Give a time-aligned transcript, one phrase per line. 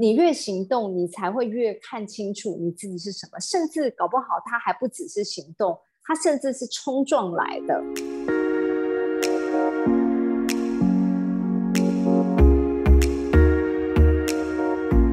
[0.00, 7.74] 你越行动，你才会越看清楚你自己是什么，甚至搞不好他还不只是行动，他甚至是冲撞来的。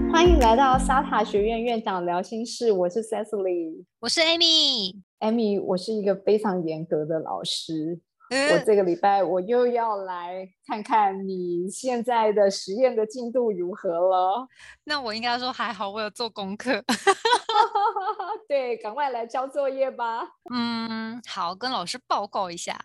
[0.09, 5.01] 欢迎来到沙塔学院院长聊心事，我是 Cecily，我是 Amy。
[5.19, 7.99] Amy，我是一个非常严格的老师。
[8.29, 14.47] 我这个礼拜我又要来看看你现在的实验的进度如何了。
[14.85, 16.83] 那我应该说还好，我有做功课。
[18.47, 20.27] 对，赶快来交作业吧。
[20.53, 22.79] 嗯，好，跟老师报告一下。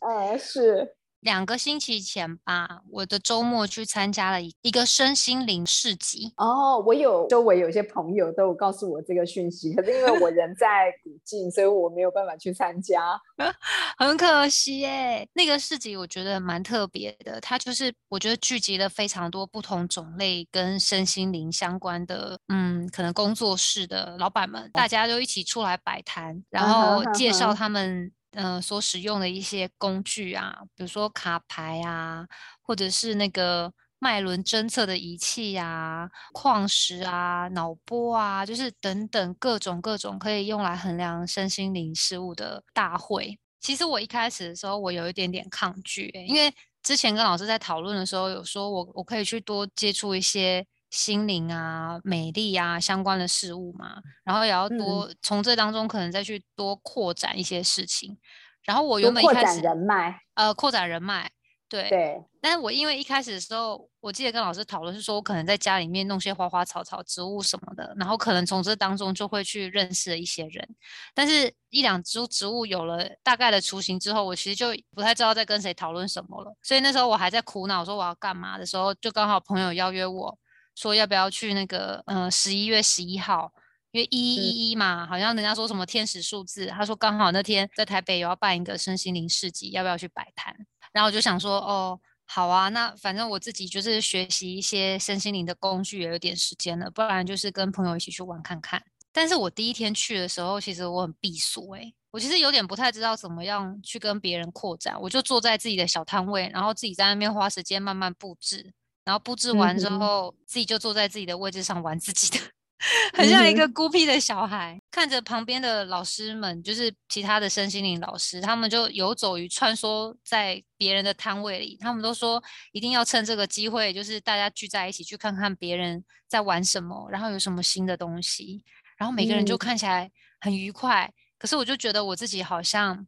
[0.00, 0.96] 呃， 是。
[1.24, 6.32] 两个星期前吧，我的周末去参加了一一个身心灵市集。
[6.36, 13.18] 哦，我有周围有些朋友都有告诉我这个讯息，可是因为我人 在古晋，所以我没有办法去参加，
[13.96, 15.26] 很可惜耶。
[15.32, 28.12] 那个市集我觉得蛮特别的，它就是我觉得聚集了非常多不同种类跟身心灵相关的，嗯，可能工作室的老板们，大家都一起出来摆摊，然后介绍他们。
[28.34, 32.26] 嗯，所使用的一些工具啊，比如说卡牌啊，
[32.62, 43.38] 或者是那个脉轮侦测的仪器啊，矿石啊，脑波啊，就是等等各种各种可以用来衡量身心灵事物的大会。
[43.60, 50.66] 其实我一开始的时候，我有一点点抗拒，因为之前跟老师在讨论的时候，有说我我可以去多接触一些。
[50.94, 58.16] 心灵啊，美丽啊，相关的事物嘛，然后也要多从这当中可能再去多扩展一些事情。
[58.62, 61.28] 然后我原本一开始人脉，呃，扩展人脉，
[61.68, 62.24] 对对。
[62.40, 70.66] 但是我因为一开始的时候，我记得跟老师讨论是说，我可能在家里面弄些花花草草、植物什么的，然后可能从这当中就会去认识一些人。
[71.12, 76.54] 但是一两株植物有了大概的雏形之后，我其实就不太知道在跟谁讨论什么了。
[76.62, 80.38] 所以那时候我还在苦恼说我要干嘛的时候，就刚好朋友邀约我。
[80.74, 83.52] 说要不要去那个，嗯，十一月十一号，
[83.92, 86.66] 因为一一一嘛，好像人家说什么天使数字。
[86.66, 90.54] 他说刚好那天在台北有要办一个身心灵市集，要不要去摆摊？
[90.92, 98.82] 然后我就想说，哦，好啊，那反正我自己就是学习一些身心灵的工具也有点时间了，不然就是跟朋友一起去玩看看。
[99.12, 108.72] 但是我第一天去的时候，其实我很避俗，诶，我其实有点不太知道怎么样去跟别人扩展，我就坐在自己的小摊位，然后自己在那边花时间慢慢布置。
[109.04, 112.44] 然后布置完之后，自己就坐在自己的位置上玩自己的，
[113.12, 114.80] 很像一个孤僻的小孩。
[114.90, 121.76] 看着旁边的老师们，就是其他的身心灵老师，他们就游走于穿梭在别人的摊位里。
[121.78, 122.42] 他们都说
[122.72, 128.64] 一定要趁这个机会，就是大家聚在一起去看看别人在玩什么，然后有什么新的东西。
[128.96, 130.10] 然后每个人就看起来
[130.40, 131.12] 很愉快。
[131.36, 133.06] 可是我就觉得我自己好像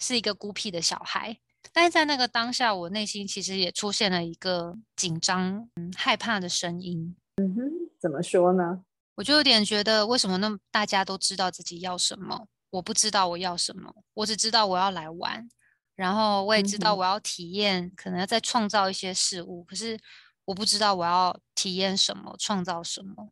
[0.00, 1.38] 是一个孤僻的小孩。
[1.76, 7.14] 但是在那个当下，我内心其实也出现了一个紧张、嗯害怕的声音。
[7.36, 7.60] 嗯哼，
[8.00, 8.82] 怎么说呢？
[9.16, 13.94] 我就有点觉得，为什么那么大家都知道自己要什么，我不知道我要什么。
[14.14, 15.46] 我只知道我要来玩，
[15.94, 19.62] 然后我也知道我要体验，可能要再创造一些事物。
[19.64, 19.98] 可是
[20.46, 23.28] 我不知道我要体验什么，创造什么。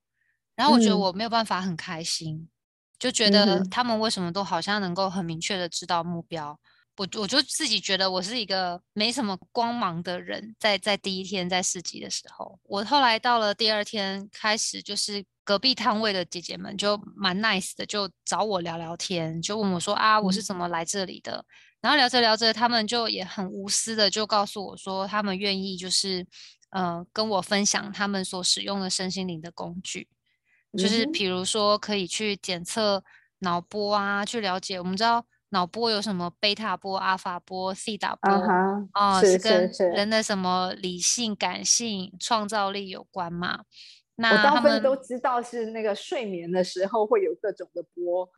[0.55, 2.47] 然后我觉得我没有办法很开心，
[2.99, 6.61] 就觉得他们为什么都好像能够很明确的知道目标。
[6.97, 21.45] 我我就自己觉得我是一个没什么光芒的人，在在第一天在市集的时候，我后来到了第二天开始，就是隔壁摊位的姐姐们就蛮 nice 的，就找我聊聊天，就问我说啊，我是怎么来这里的？
[21.81, 26.25] 然后聊着聊着，他们就也很无私的就告诉我说，他们愿意就是
[26.71, 30.09] 呃跟我分享他们所使用的身心灵的工具，
[30.79, 33.03] 就是比如说可以去检测
[33.41, 35.27] 脑波啊，去了解我们知道。
[35.55, 38.31] 脑波有什么贝塔波、阿法波、西塔波
[38.93, 39.23] 啊？
[39.23, 43.61] 是跟人的什么理性、感性、创造力有关嘛？
[44.17, 48.29] 那大部分都知道是那个睡眠的时候会有各种的波。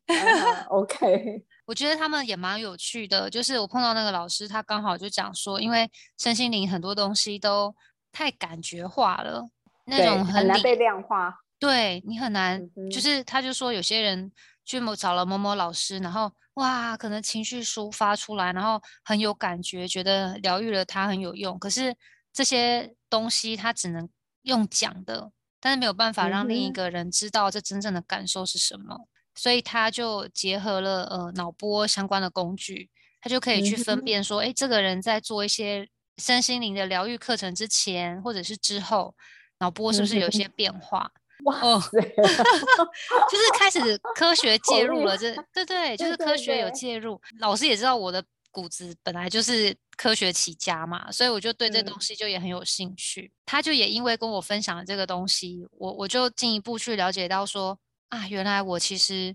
[0.68, 3.28] OK，我觉得他们也蛮有趣的。
[3.28, 7.74] 就是我碰到那个老师，他刚好就讲说，因为身心灵很多东西都
[8.10, 9.48] 太感觉化了，
[9.84, 11.34] 那种很难被量化。
[11.58, 14.32] 对你很难，就是他就说有些人
[14.66, 16.30] 去某找了某某老师，然后。
[16.56, 21.58] 哇，可能情绪抒发出来，然后很有感觉，觉得疗愈了他很有用。
[21.58, 21.94] 可是
[22.32, 24.08] 这些东西他只能
[24.40, 25.30] 用讲的，
[25.60, 29.06] 但是没有办法让另一个人知道这真正的感受是什么。
[29.34, 32.88] 所以他就结合了呃脑波相关的工具，
[33.20, 35.86] 他就可以去分辨说，哎，这个人在做一些
[36.16, 39.14] 身心灵的疗愈课程之前或者是之后，
[39.58, 41.12] 脑波是不是有一些变化？
[41.46, 47.20] 哇哦， 就是开始科学 介入了，这对对，就是科学有介入。
[47.40, 53.32] 老师也知道我的骨子本来就是科学起家嘛，所以我就对这东西就也很有兴趣。
[53.44, 57.78] 他就也因为跟我分享了这个东西，我我就进一步去了解到说
[58.08, 59.34] 啊，原来我其实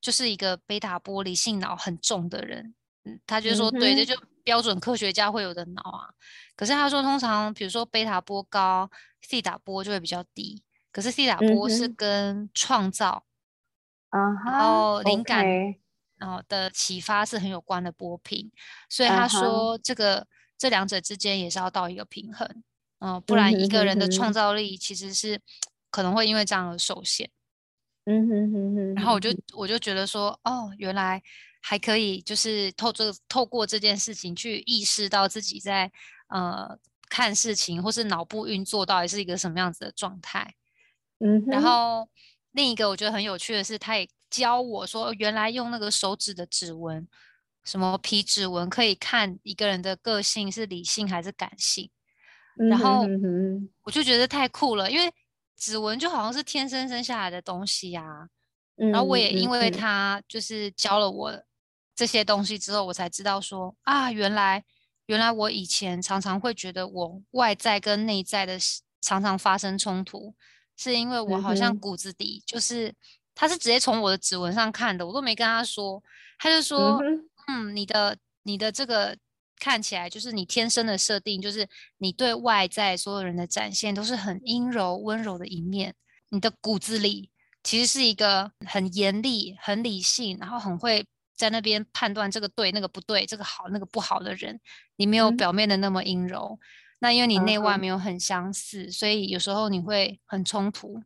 [0.00, 2.74] 就是一个贝塔波理性脑很重的人。
[3.04, 6.08] 嗯，他就说对，这就标准科学家会有的脑啊。
[6.56, 8.88] 可是他说，通常比如说贝塔波高，
[9.20, 10.62] 西塔波就会比较低。
[10.92, 13.24] 可是西塔波是跟创造，
[14.10, 15.44] 然后灵感。
[16.18, 18.48] 然后的启发是很有关的波频，
[18.88, 20.24] 所以他说这个
[20.56, 22.62] 这两者之间也是要到一个平衡，
[23.00, 25.40] 嗯，不然一个人的创造力其实是
[25.90, 27.28] 可能会因为这样而受限。
[28.04, 28.94] 嗯哼哼哼。
[28.94, 31.20] 然后我就我就觉得说，哦，原来
[31.60, 35.90] 还可以，就是透这个透过这件事情去意识到自己在
[36.28, 36.78] 呃
[37.08, 40.54] 看事情或是脑部运作到底是一个什么样子的状态。
[41.22, 41.44] 嗯。
[41.46, 42.08] 然后
[42.52, 44.08] 另一个我觉得很有趣的是，他也。
[44.32, 47.06] 教我说，原来用那个手指的指纹，
[47.64, 51.90] 什么皮指纹，可以看一个人的个性是理性还是感性。
[52.56, 53.04] 然后
[53.82, 55.12] 我就觉得太酷了，因为
[55.54, 58.26] 指纹就好像是天生生下来的东西呀。
[58.76, 61.42] 然后我也因为他就是教了我
[61.94, 64.64] 这些东西之后，我才知道说啊，原来
[65.04, 68.58] 原来我以前常常会觉得我外在跟内在的
[69.02, 70.34] 常常发生冲突，
[70.82, 72.94] 是因为我好像骨子里就是。
[73.34, 76.00] 他是直接从我的指纹上看的，我都没跟他说，
[76.38, 77.00] 他就说，
[77.48, 79.16] 嗯，你的你的这个
[79.58, 85.94] 看起来就是你天生的设定，就是你对外在所有人的展现都是很阴柔温柔的一面，
[86.28, 87.30] 你的骨子里
[87.64, 94.60] 其实是一个很严厉、很理性，然后很会在那边判断这个对那个不对，这个好那个不好的人，
[94.96, 96.60] 你没有表面的那么阴柔，
[97.02, 101.02] 那因为你内外没有很相似，所以有时候你会很冲突。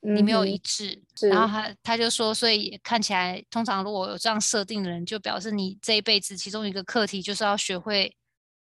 [0.00, 8.14] 你没有一致，然后他他就说，所以看起来，通常如果有这样设定的人，就表示你这一辈子其中一个课题就是要学会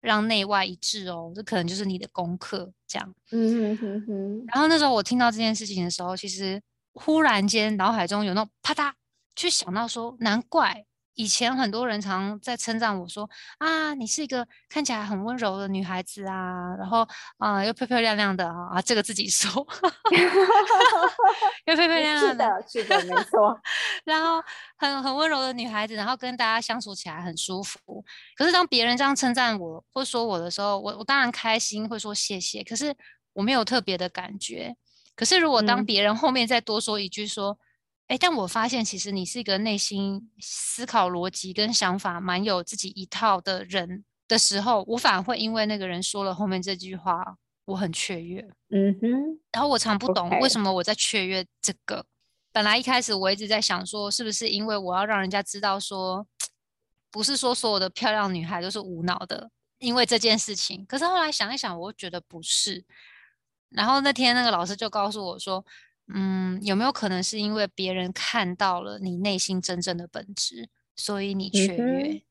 [0.00, 3.14] 让内外一致哦，这可能就是你的功课这样。
[3.32, 4.44] 嗯哼哼哼。
[4.46, 6.62] 然后那时候我听到这件事情的时候，其实
[6.94, 8.92] 忽然间脑海中有那种啪嗒，
[9.34, 10.84] 去想到说，难怪。
[11.18, 13.28] 以前很多人常在称赞我说
[13.58, 17.04] 啊，你是一个看起来很温柔的女孩子啊，然后
[17.38, 19.50] 啊又漂漂亮亮的啊，啊这个自己说，
[21.66, 23.60] 又漂漂亮亮的，是的，没错。
[24.06, 24.40] 然后
[24.76, 28.04] 很很温柔的女孩子，然后跟大家相处起来很舒服。
[28.36, 32.62] 可是当别人这样称赞我或说我的时候，我我当然开心，会说谢谢。
[32.62, 32.94] 可是
[33.32, 34.76] 我没有特别的感觉。
[35.16, 37.58] 可是如果当别人后面再多说一句说。
[38.08, 48.40] 哎，但我发现其实你是一个内心思考逻辑跟想法蛮有自己一套的人的时候，我反而会因为那个人说了后面这句话，我很雀跃。
[48.70, 49.38] 嗯哼。
[49.52, 52.02] 然后我常不懂为什么我在雀跃这个。
[52.50, 56.26] 本来一开始我一直在想说，是不是因为我要让人家知道说，
[57.10, 59.50] 不是说所有的漂亮女孩都是无脑的，
[59.80, 60.82] 因为这件事情。
[60.86, 62.82] 可是后来想一想，我觉得不是。
[63.68, 65.62] 然后那天那个老师就告诉我说。
[66.10, 72.22] 嗯，有没有可能是因为别人看到了你内心真正的本质，所以你雀跃？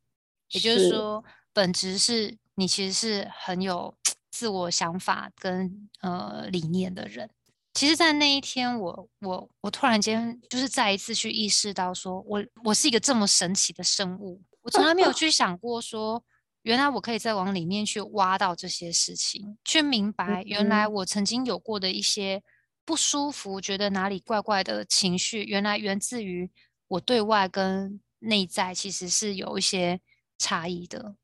[0.49, 3.95] 也就是说，本质是你其实是很有
[4.31, 7.29] 自我想法跟呃理念的人。
[7.75, 16.23] 其实，在那一天，我我我突然间就是再一次去意识到，说我我是一个这么神奇的生物，我从来没有去想过说，
[16.63, 22.41] 原来我可以再往里面去挖到这些事情，去明白原来我曾经有过的一些。
[22.87, 26.49] 不舒服，觉得哪里怪怪的情绪，原来源自于
[26.87, 29.99] 我对外跟内在其实是有一些
[30.37, 31.17] 差异的。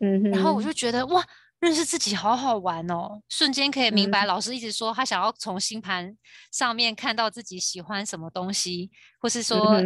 [0.00, 1.24] 嗯，然后我就觉得哇，
[1.60, 6.16] 认识自己好好玩哦，瞬间可以明白老师一直说他想要从星盘
[6.50, 8.90] 上面看到自己喜欢什么东西，
[9.20, 9.80] 或是说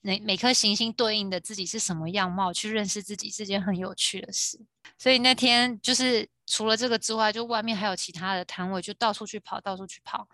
[0.00, 4.58] 每每颗行星对应的自己是什么样貌，去认识自己是件很有趣的事。
[4.96, 6.26] 所以那天就是。
[6.46, 10.28] 除了这个之外，就外面还有其他的摊位，就到处去跑，到处去跑，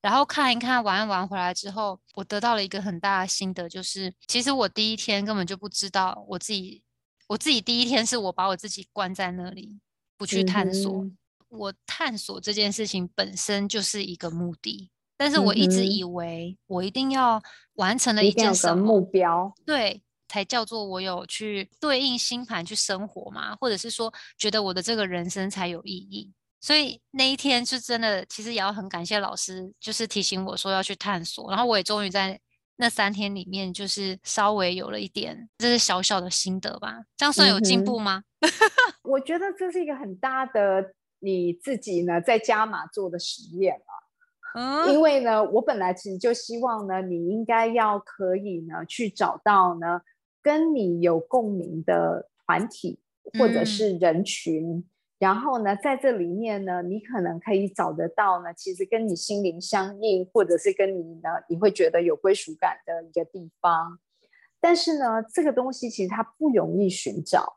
[0.00, 1.26] 然后看一看，玩一玩。
[1.26, 6.82] 回来之后，我得到了一个很大的心得，就是其实我第一天根本就不知道我自己，
[7.26, 9.78] 我自己第一天是我把我自己关在那里，
[10.16, 11.04] 不去探索。
[11.48, 17.42] 我探索这件事情本身就是一个目的，但是我一直以为我一定要
[17.74, 20.02] 完成了一件什么目标，对。
[20.28, 26.32] 才叫做我有去对应星盘去生活嘛，或者是说觉得我的这个人生才有意义。
[26.58, 31.48] 所以那一天是真的，其实也要很感谢老师，就是提醒我说要去探索。
[31.50, 32.40] 然后我也终于在
[32.76, 37.04] 那三天里面，就是稍微有了一点，这是小小的心得吧。
[37.16, 38.22] 这样算有进步吗？
[39.04, 43.92] 我觉得这是一个很大的你自己呢在加码做的实验啊。
[44.58, 50.00] 嗯，因为呢，我本来其实就希望呢，你应该要可以呢去找到呢。
[50.46, 53.00] 跟你有共鸣的团体
[53.36, 54.88] 或者是人群，
[55.18, 63.98] 然后呢，在这里面呢，你可能可以找得到呢，其实跟你心灵相应，或者是跟你呢，你会觉得有归属感的一个地方。
[64.60, 67.56] 但是呢，这个东西其实它不容易寻找，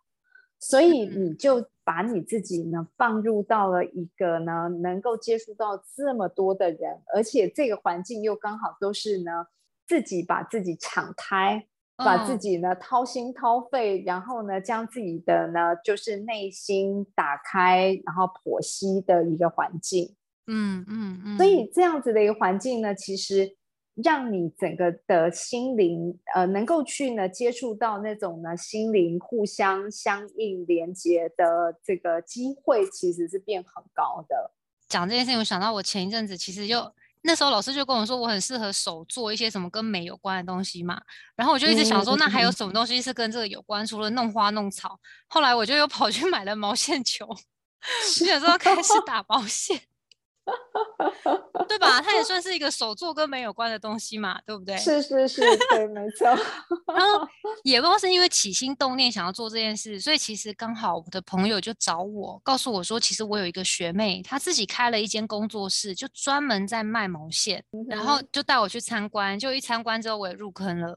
[0.58, 9.46] 所以你就把你自己呢放入到了一个呢能够接触到这么多的人，而且这个环境又刚好都是呢
[9.86, 11.68] 自己把自己敞开。
[12.06, 20.16] 把自己呢掏心掏肺，然后呢将自己的呢就是内心打开，然后剖析的一个环境。
[20.48, 21.38] 嗯嗯嗯。
[21.38, 23.56] 所以这样子的一个环境呢，其实
[24.02, 34.52] 让你整个的心灵呃能够去呢接触到那种呢心灵互相相应连接的这个机会，其实是变很高的。
[34.88, 36.92] 讲这件事情，我想到我前一阵子其实又。
[37.22, 41.00] 那时候老师就跟我说，我很适合手做一些什么跟美有关的东西嘛。
[41.36, 43.86] 然后我就一直想说，那还有什么东西是跟这个有关？
[43.86, 44.98] 除了弄花弄草，
[45.28, 47.28] 后来我就又跑去买了毛线球，
[48.18, 49.82] 就想说开始打毛线。
[51.68, 52.02] 对吧？
[52.02, 54.76] 它也算是一个手作跟美有关的东西嘛，对不对？
[54.78, 56.28] 是是是，对，没错。
[56.94, 57.28] 然后
[57.64, 69.38] 也不知道是因为起心动念想要做这件事，所以其实刚好我的朋友就找我，告诉我说，其实我有一个学妹，她自己开了一间工作室，就专门在卖毛线，然后就带我去参观。
[69.38, 70.96] 就一参观之后，我也入坑了。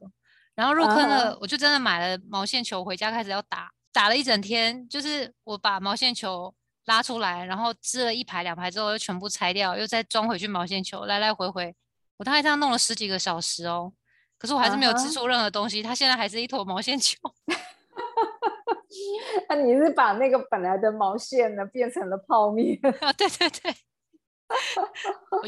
[0.55, 4.87] 然后入坑了，我就真的买了毛线球回家，开始要打，打了一整天。
[4.89, 6.53] 就是我把毛线球。
[6.85, 11.73] 拉出来，然后织了一排两排之后，又全部拆掉，又再装回去毛线球，来来回回，
[12.17, 13.93] 我大概这样弄了十几个小时哦。
[14.37, 17.17] 可是我还是没有织出任何东西，它现在还是一坨毛线球。
[19.47, 22.77] 那你是把那个本来的毛线呢变成了泡面？
[23.17, 23.73] 对对对，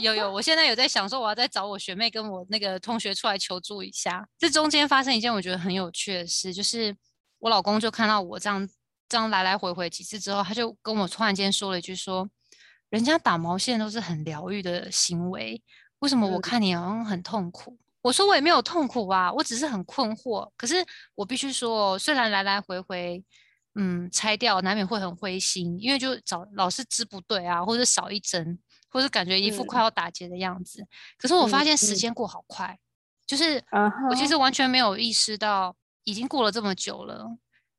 [0.01, 4.25] 有有，我现在有在想说，我要再找我学妹跟我那个同学出来求助一下。
[4.37, 6.95] 这中间发生一件我觉得很有趣的事，就是
[7.39, 8.67] 我老公就看到我这样。
[9.07, 12.27] 这样来来回回几次之后，他就跟我突然间说了一句：“说
[12.89, 15.61] 人家打毛线都是很疗愈的行为，
[15.99, 20.49] 为什么我看你好像很痛苦？”我说：“我也没有痛苦啊，我只是很困惑。
[20.55, 20.75] 可是
[21.15, 23.23] 我必须说，虽然来来回回，
[23.73, 28.59] 嗯，拆掉难免会很灰心，因为就找老是织不对啊，或者少一针，
[28.89, 30.85] 或者感觉一副快要打结的样子。
[31.17, 32.77] 可是我发现时间过好快，
[33.25, 33.63] 就是
[34.09, 37.37] 我其实完全没有意识到已经过了这么久了。”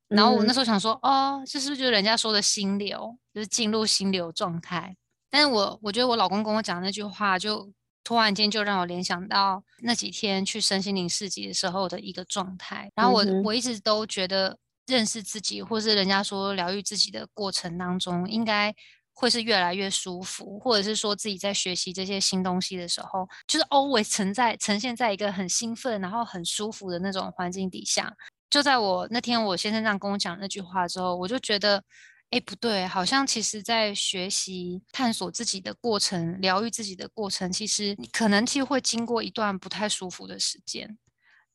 [0.09, 4.97] 然后我那时候想说，哦，这是不是就是人家说的心流，就是进入心流状态？
[5.29, 7.71] 但是我我觉得我老公跟我讲那句话，就
[8.05, 12.89] 突然间就让我联想到那几天去身心灵市集的时候的一个状态。
[12.95, 18.73] 然后我我一直都觉得认识自己，或是人家说疗愈自己的过程当中，应该
[19.13, 28.15] 会是越来越舒服，或者是说自己在学习这些新东西的时候，就是 always 存在呈现在一个很兴奋，然后很舒服的那种环境底下。
[28.49, 31.83] 就在我那天，我先生这样跟我讲那句话之后，我就觉得，
[32.31, 40.97] 哎，不对，好像其实，在学习、探索自己的过程、疗愈自己的过程，其实可能其实会经过一段不太舒服的时间。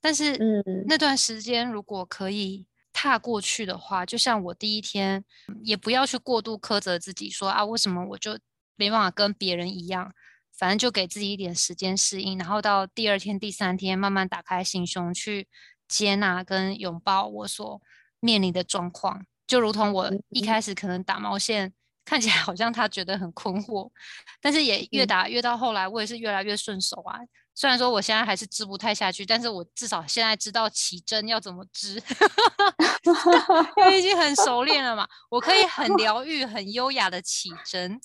[0.01, 5.23] 但是，嗯，那段时间如果可以踏过去的话，就像我第一天，
[5.63, 8.37] 也不要去过度苛责自己，说啊，为什么我就
[8.75, 10.13] 没办法跟别人一样？
[10.57, 15.47] 反正就给自己一点时间适应，然后到第二天、第三天，慢慢打开心胸去。
[15.91, 17.81] 接纳跟拥抱我所
[18.21, 21.73] 面临的状况，就如同我一开始可能打毛线，
[22.05, 23.91] 看起来好像他觉得很困惑，
[24.39, 27.19] 但是也越打越到后来，我也是越来越顺手啊。
[27.53, 31.95] 虽然说我现在还是织不太下去，但是我至少现在知道起针要怎么织，
[33.75, 35.05] 因为已经很熟练了嘛。
[35.29, 37.99] 我可以很 疗愈、很优雅的起针，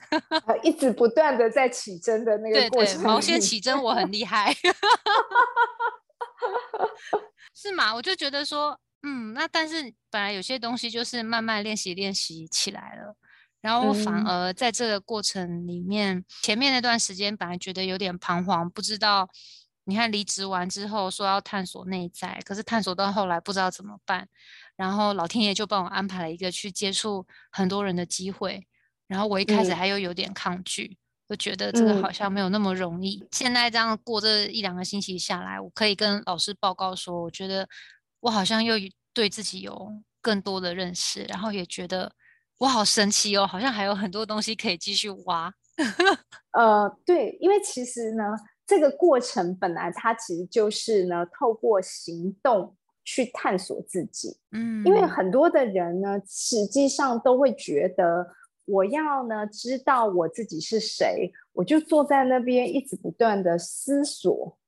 [0.65, 3.01] 一直不断的在起针的那个过程。
[3.03, 4.53] 毛线起针我很厉害。
[7.59, 7.95] 是吗？
[7.95, 13.17] 我就觉得说，嗯，那但是本来有些东西就是慢慢练习练习起来了，
[13.63, 19.27] 然后反而在这个过程里面，前面那段时间本来觉得有点彷徨，不知道，
[19.85, 24.29] 你看离职完之后说要探索内在，可是探索到后来不知道怎么办，
[24.77, 28.67] 然后老天爷就帮我安排了一个去接触很多人的机会，
[29.07, 30.99] 然后我一开始还有有点抗拒。
[31.29, 33.27] 就觉得这个好像没有那么容易。
[33.33, 37.69] 现在这样过这一两个星期下来，我可以跟老师报告说，我觉得
[38.21, 38.77] 我好像又
[39.13, 39.93] 对自己有
[40.23, 42.13] 更多的认识，然后也觉得
[42.59, 45.53] 我好神奇哦，好像还有很多东西可以继续挖。
[46.53, 48.23] 呃，对，因为其实呢，
[48.65, 54.39] 这个过程本来它其实就是呢，透过行动去探索自己。
[54.53, 58.29] 嗯，因为很多的人呢，实际上都会觉得。
[58.67, 64.59] 我要呢知道我自己是谁，我就坐在那边一直不断的思索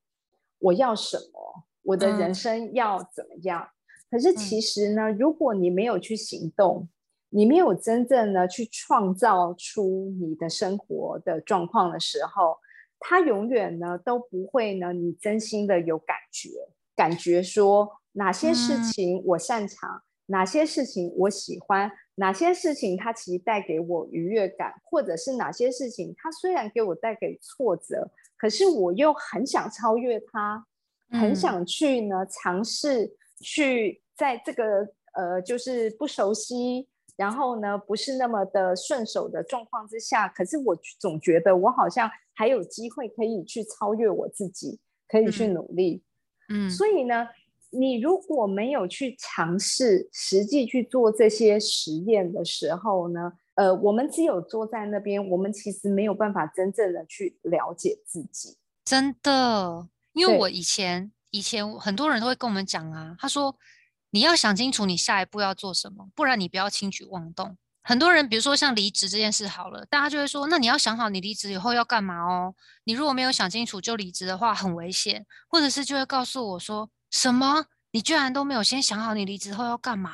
[0.59, 3.69] 我要什么，我的人生要怎么样。
[4.09, 6.89] 可是其实呢，如果你没有去行动，
[7.29, 12.57] 你没有真正的去创造出你的生活的状况的时候，
[12.99, 16.49] 它永远呢都不会呢，你真心的有感觉，
[16.95, 30.65] 感觉说哪些事情我擅长，哪些事情我喜欢，哪些事情它其实带给我愉悦感，或者是哪些事情它虽然给我带给挫折，可是我又很想超越它，
[31.11, 36.87] 很想去呢尝试去在这个呃就是不熟悉。
[37.15, 46.01] 然后呢，不是那么的顺手的状况之下，可是我总觉得我好像还有机会可以去超越我自己，可以去努力。
[46.47, 47.27] 嗯，所以呢，
[47.71, 58.57] 你如果没有去尝试实际去做这些实验的时候呢，呃，我们只有坐在那边，我们其实没有办法真正的去了解自己。
[58.83, 63.55] 真的，因为我以前以前很多人都会跟我们讲啊，他说。
[64.11, 67.55] 你要想清楚你下一步要做什么，不然你不要轻举妄动。
[67.83, 72.55] 很多人，比如说像离职这件事好了，大家就会说，那你要想好你离职以后要干嘛哦。
[72.85, 75.23] 你如果没有想清楚就离职的话，很危险。
[75.47, 77.65] 或者是就会告诉我说，什么？
[77.91, 80.11] 你居然都没有先想好你离职后要干嘛？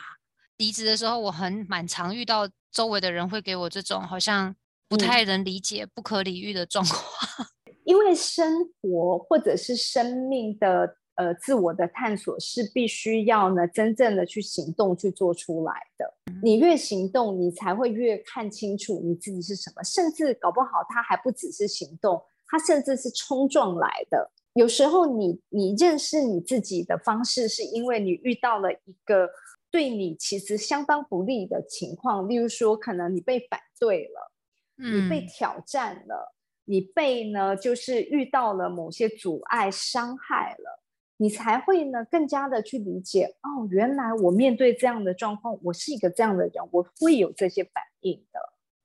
[0.57, 4.55] 离职的时候，我很蛮常遇到周围的人会给我这种好像
[4.87, 7.01] 不太能理解、不可理喻的状况，
[7.83, 10.97] 因为生活或者是生命的。
[11.17, 16.13] 呃，自我的探索是必须要呢，真正的去行动去做出来的。
[16.43, 19.81] 你越行动，你才会越看清楚你自己是什么。
[19.81, 24.29] 甚至搞不好，它还不只是行动，它甚至是冲撞来的。
[24.55, 29.29] 有时候，你你认识你自己的方式，是因为你遇到了一个
[29.69, 34.31] 对你其实相当不利的情况，例如说，可能你被反对了，
[34.77, 36.33] 你被挑战了，
[36.63, 40.81] 你被呢，就是遇到了某些阻碍，伤害了。
[41.17, 48.39] 你才会呢，更加的去理解哦，原来我面对这样的状况，我是一个这样的人，我会有这些反应的。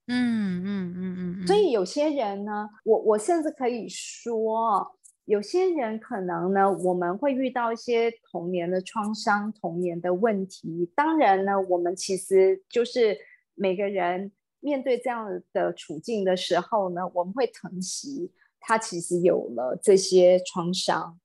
[0.09, 1.47] 嗯嗯嗯嗯。
[1.47, 4.97] 所以有些人呢，我我甚至可以说，
[5.31, 10.91] 有些人可能呢，我们会遇到一些童年的创伤、童年的问题。
[10.97, 13.17] 当然呢，我们其实就是
[13.55, 21.17] 每个人面对这样的处境的时候呢，我们会疼惜他其实有了这些创伤。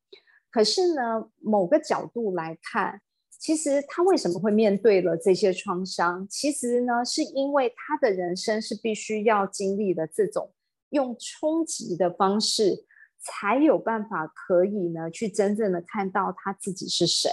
[0.52, 3.02] 可是呢，某个角度来看，
[3.40, 6.28] 其实他为什么会面对了这些创伤？
[6.30, 10.54] 其实呢，是因为他的人生是必须要经历的这种
[10.92, 12.86] 用冲击的方式，
[13.26, 17.30] 才有办法可以呢去真正的看到他自己是谁。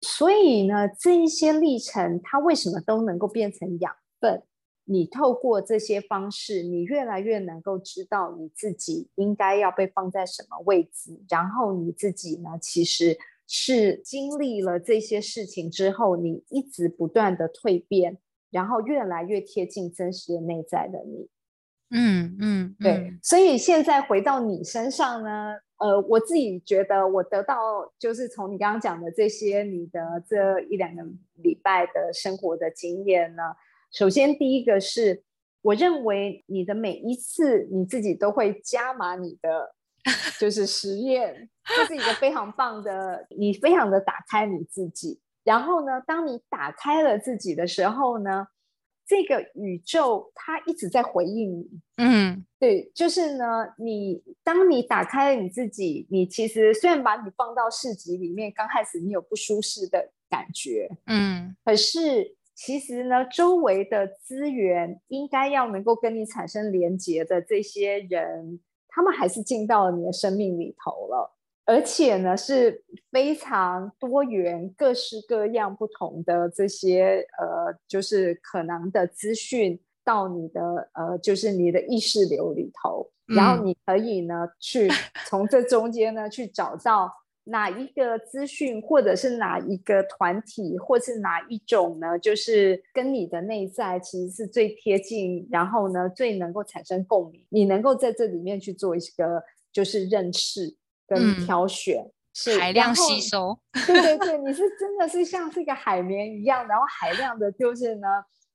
[0.00, 4.42] 所以呢，这一些历程，他为什么都能够变成养分？
[4.84, 18.16] 你透过这些方式，你越来越能够知道你自己应该要被放在什么位置，然后你自己呢，其实是经历了这些事情之后，你一直不断的蜕变，
[18.50, 21.28] 然后越来越贴近真实的内在的你。
[21.90, 23.14] 嗯嗯，对。
[23.22, 31.02] 所以现在回到你身上呢，呃，我自己觉得我得到就是从你刚刚讲的这些，你的这一两个
[31.36, 33.42] 礼拜的生活的经验呢。
[33.90, 35.22] 首先，第一个是，
[35.62, 39.74] 我认为你的每一次你自己都会加码你的，
[40.38, 45.20] 就是实验，这是一个非常棒的，你非常的打开你自己。
[45.42, 48.46] 然后呢，当你打开了自己的时候呢，
[49.08, 51.80] 这个宇宙它一直在回应你。
[51.96, 62.36] 嗯，对，就是呢，你当你打开了你自己，你其实虽然把你放到市集里面，刚开始你有不舒适的感觉，嗯，可是。
[62.60, 71.37] 其实呢，周围的资源应该要能够跟你产生连接的这些人，他们还是进到了你的生命里头了，
[71.68, 84.88] 而且呢是非常多元、各式各样、不同的这些呃，就是可能的资讯到你的呃，就是你的意识流里头，然后你可以呢去
[85.28, 87.12] 从这中间呢去找到。
[87.50, 92.18] 哪一个资讯，或者是哪一个团体，或是哪一种呢？
[92.18, 97.42] 就是跟你的内在其实是最贴近，然后呢，最能够产生共鸣。
[97.48, 100.76] 你能够在这里面去做一个就是认识
[101.08, 103.58] 跟挑选，是海量吸收。
[103.86, 108.06] 对对对，你是真的是像是一个海绵一样，然后海量的，就是呢，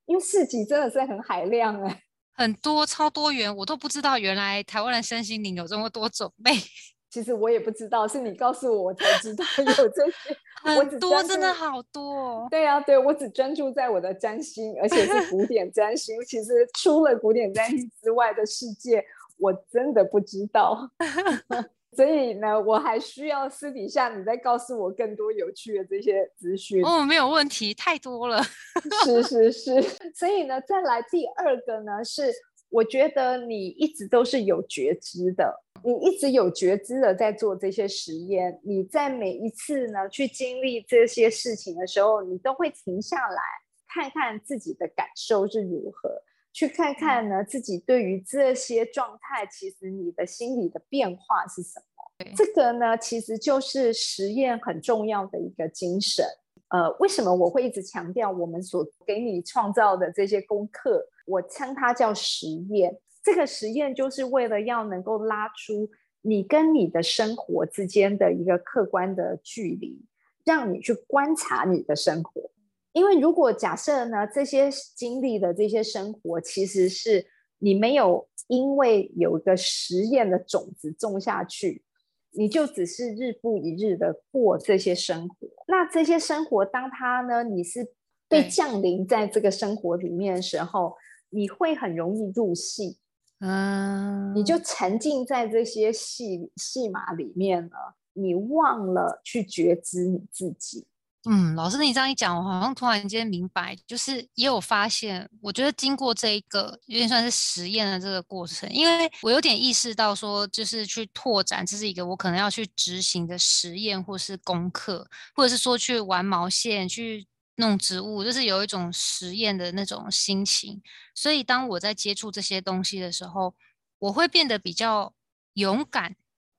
[0.06, 2.02] 因为市集真的是很海量哎，
[2.36, 6.54] 很多超多元，我都不知道原来台湾的身心灵有这么多种类。
[7.10, 10.36] 其实我也不知道，是你告诉我，我才知道有这些。
[10.64, 12.48] 很多，真的好多。
[12.50, 16.20] 对啊，对我只专注在我的占星，而且是古典占星。
[16.24, 19.06] 其实除了古典占星之外的世界，
[19.38, 20.90] 我真的不知道。
[21.96, 26.84] 所以呢，我还需要私底下你再告诉我更多有趣的这些资讯。
[26.84, 28.42] 哦，没有问题，太多了。
[29.06, 29.82] 是是是，
[30.16, 32.34] 所以呢，再来第二个呢，是
[32.70, 38.60] 我觉得你一直都是有觉知的，你一直有觉知的在做这些实验。
[38.64, 43.42] 你在每一次呢去经历这些事情的时候，你都会停下来
[43.88, 46.10] 看看自己的感受是如何。
[46.54, 52.32] 去看看呢，自己对于这些状态，其实你的心理的变化是什么？
[52.38, 56.24] 这个呢，其实就是实验很重要的一个精神。
[56.70, 61.08] 呃，为什么我会一直强调我们所给你创造的这些功课？
[61.26, 63.00] 我称它叫实验。
[63.24, 65.90] 这个实验就是为了要能够拉出
[66.22, 70.06] 你跟你的生活之间的一个客观的距离，
[70.46, 72.52] 让你去观察你的生活。
[72.94, 77.26] 因为如果假设呢，这些经历的这些生活，其实是
[77.58, 81.84] 你没有因为有一个实验的种子种下去，
[82.32, 85.36] 你就只是日复一日的过这些生活。
[85.68, 87.94] 那这些生活，当它呢，你是
[88.28, 90.96] 被降临在这个生活里面的时候，
[91.30, 93.00] 你会很容易入戏，
[93.40, 100.86] 嗯，你就沉浸在这些戏戏码里面了，你忘了去觉知你自己。
[101.26, 105.30] 嗯，老师，你这样一讲，我好像突然间明白，就是也有发现。
[105.42, 120.82] 我觉得经过这一个有点算是实验的这个过程，因为我有点意识到说，就是去拓展，这是一个我可能要去执行的实验，或是功课，或者是说去玩毛线、去弄植物，就是有一种实验的那种心情。
[121.16, 123.56] 所以当我在接触这些东西的时候，
[124.00, 125.14] 我会变得比较
[125.54, 126.18] 勇敢，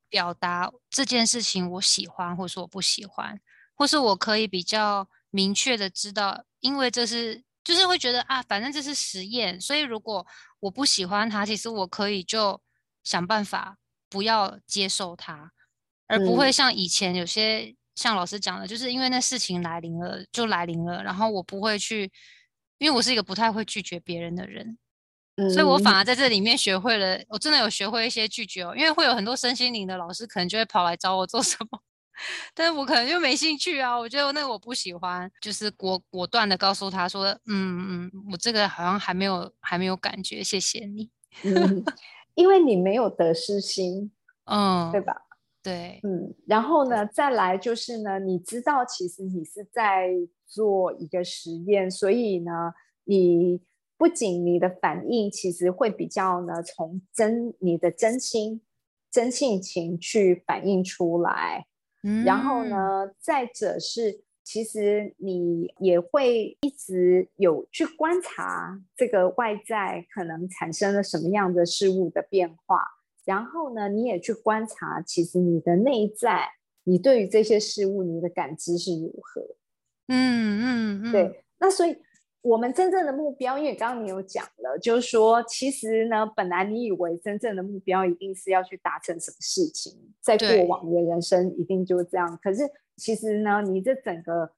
[0.09, 3.39] 表达这件事情我喜欢，或者说我不喜欢。
[3.75, 10.27] 或是我可以比较明确的知道，因为这是就是会觉得啊，反正这是实验，所以如果
[10.61, 12.61] 我不喜欢它，其实我可以就
[13.03, 15.53] 想办法不要接受它，
[16.07, 22.11] 而不会像以前有些像老师讲的，就是因为那事情来临了就来临了，然后我不会去，
[22.79, 24.79] 因为我是一个不太会拒绝别人的人，
[25.51, 31.81] 所以我反而在这里面学会了，我真的有学会一些拒绝哦，因为会有很多身心灵的老师可能就会跑来找我做什么。
[32.55, 41.11] 但是我可能就没兴趣啊，我觉得那个我不喜欢，就是果果断的告诉他说，嗯嗯，我这个好像还没有还没有感觉，谢谢你。
[41.43, 41.85] 嗯，
[42.35, 44.13] 因为你没有得失心，
[44.47, 45.17] 嗯，对吧？
[45.63, 50.11] 对，嗯，然后呢，再来就是呢，你知道其实你是在
[50.47, 52.75] 做一个实验，所以呢，
[53.05, 53.63] 你
[53.97, 58.61] 不仅你的反应其实会比较呢，从真你的真心
[59.11, 61.67] 真性情去反映出来。
[62.25, 72.83] 然后呢，再者是，其实你也会一直有去观察这个外在可能产生了什么样的事物的变化，
[73.25, 76.49] 然后呢，你也去观察，其实你的内在，
[76.85, 79.43] 你对于这些事物，你的感知是如何？
[80.09, 81.97] 嗯嗯嗯，对，那所以。
[82.45, 92.39] 我们真正的目标，因为刚刚你有讲了，就是说，其实呢，本来你以为真正的目标一定是要去达成什么事情，在过往的人生一定就是这样。
[92.43, 94.53] 可是其实呢，你这整个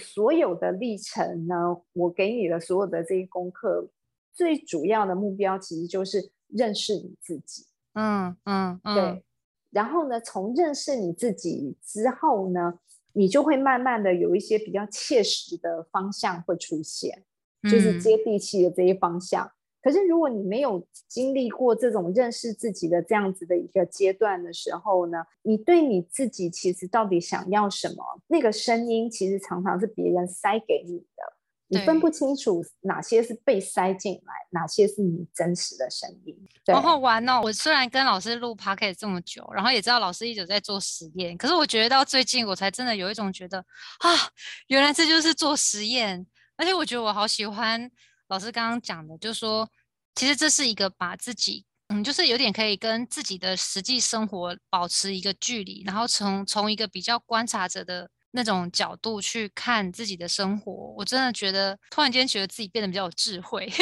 [0.00, 3.88] 所有的历程呢，我给你的所有的这些功课，
[4.32, 7.66] 最主要的目标其实就是认识你自己。
[7.92, 9.24] 嗯嗯嗯，对。
[9.70, 12.80] 然后呢，从认识你自己之后呢？
[13.14, 17.24] 你就会慢慢的有一些比较切实的方向会出现，
[17.64, 19.50] 就是接地气的这些方向。
[19.82, 31.31] 可是如果你没有经历过这种认识自己的这样子的一个阶段的时候呢，你对你自己其实到底想要什么，那个声音其实常常是别人塞给你的。
[31.72, 36.36] 你分不清楚哪些是被塞进来，哪些是你真实的声音。
[36.70, 37.40] 好好玩哦！
[37.42, 43.58] 我虽然跟老师录 podcast 这么久，然后也知道老师一直在做实验，可是我觉得到最近我才真的有一种觉得
[44.00, 44.10] 啊，
[44.66, 46.26] 原来这就是做实验。
[46.56, 47.90] 而且我觉得我好喜欢
[48.28, 49.66] 老师刚刚讲的，就是说
[50.14, 58.10] 其实这是一个把自己，嗯，就是有点可以跟自己的实际生活保持一个距离，然后从从一个比较观察者的。
[58.32, 63.70] 那种角度去看自己的生活，我真的觉得突然间觉得自己变得比较有智慧。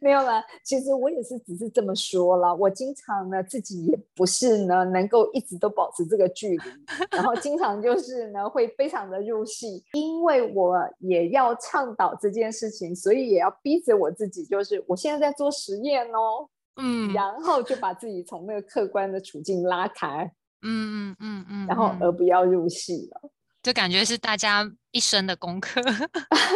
[0.00, 2.54] 没有啦，其实我也是只是这么说了。
[2.54, 6.58] 我经常呢自己也不是呢能够一直都保持这个距离，
[7.10, 20.30] 然后经常就是呢会非常的入戏，因为我也要倡导这件事情，所以也要逼着我自己，就是我现在在做实验哦，嗯，然后就把自己从那个客观的处境拉开。
[20.64, 23.30] 嗯嗯嗯嗯，然后而不要入戏了，
[23.62, 25.80] 就感觉是大家一生的功课。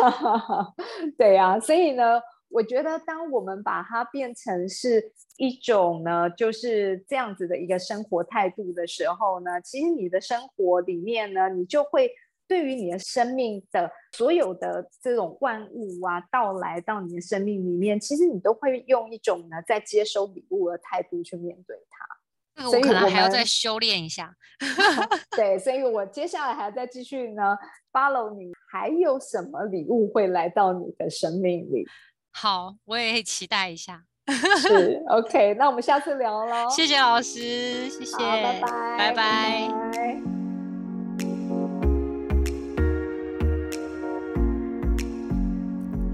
[1.16, 12.11] 对呀，所以呢，我觉得，当我们把它变成是一种呢，就是这样子的一个生活态度的时候呢，其实你的生活里面呢，你就会
[12.47, 22.17] 对于你的生命的所有的这种万物啊，到来到你的生命里面，其实你都会用一种呢，在接收礼物的态度去面对它。
[22.59, 24.35] 这个我可能还要再修炼一下。
[25.37, 27.57] 对，所以我接下来还要再继续呢
[27.92, 31.87] ，follow 你，还有什么礼物会来到你的生命里？
[32.33, 34.03] 好，我也期待一下。
[34.59, 36.68] 是 OK，那我们下次聊喽。
[36.68, 38.68] 谢谢老师，谢谢，拜拜，
[38.99, 39.68] 拜拜。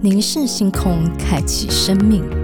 [0.00, 2.43] 凝视星空，开启生命。